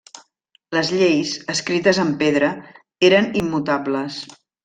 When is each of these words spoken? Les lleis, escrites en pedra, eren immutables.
Les 0.75 0.87
lleis, 1.01 1.33
escrites 1.53 1.99
en 2.05 2.09
pedra, 2.23 2.49
eren 3.11 3.31
immutables. 3.45 4.19